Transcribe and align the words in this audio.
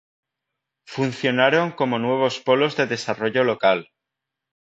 Funcionaron 0.93 1.65
como 1.79 1.95
nuevos 1.99 2.35
polos 2.45 2.73
de 2.75 2.85
desarrollo 2.93 3.43
local. 3.51 3.79